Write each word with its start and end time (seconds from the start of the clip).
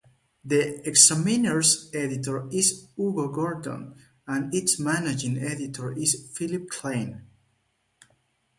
The 0.43 0.81
"Examiner"'s 0.89 1.91
editor 1.93 2.49
is 2.51 2.87
Hugo 2.97 3.27
Gurdon, 3.31 3.93
and 4.25 4.51
its 4.51 4.79
managing 4.79 5.37
editor 5.37 5.91
is 5.93 6.31
Philip 6.35 6.71
Klein. 6.71 7.27